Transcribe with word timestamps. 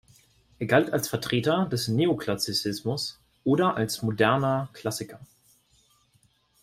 Er 0.57 0.65
galt 0.65 0.91
als 0.93 1.09
Vertreter 1.09 1.65
des 1.67 1.87
Neoklassizismus 1.87 3.19
oder 3.43 3.75
als 3.75 4.01
„moderner 4.01 4.67
Klassiker“. 4.73 5.19